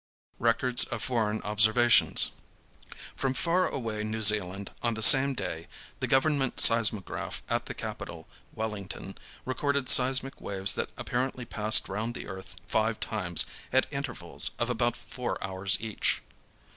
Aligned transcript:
RECORDS 0.39 0.85
OF 0.85 1.03
FOREIGN 1.03 1.41
OBSERVATIONS. 1.43 2.31
From 3.15 3.35
far 3.35 3.69
away 3.69 4.03
New 4.03 4.23
Zealand, 4.23 4.71
on 4.81 4.95
the 4.95 5.03
same 5.03 5.35
date, 5.35 5.67
the 5.99 6.07
government 6.07 6.59
seismograph 6.59 7.43
at 7.47 7.67
the 7.67 7.75
capital, 7.75 8.27
Wellington, 8.55 9.15
recorded 9.45 9.89
seismic 9.89 10.41
waves 10.41 10.73
that 10.73 10.89
apparently 10.97 11.45
passed 11.45 11.87
round 11.87 12.15
the 12.15 12.27
earth 12.27 12.55
five 12.67 12.99
times 12.99 13.45
at 13.71 13.85
intervals 13.91 14.49
of 14.57 14.71
about 14.71 14.97
four 14.97 15.37
hours 15.43 15.77
each. 15.79 16.23